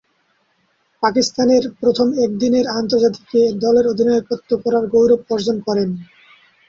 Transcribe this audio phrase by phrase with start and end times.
[1.03, 5.89] পাকিস্তানের প্রথম একদিনের আন্তর্জাতিকে দলের অধিনায়কত্ব করার গৌরব অর্জন করেন।